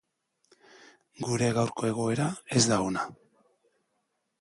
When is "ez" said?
2.61-2.65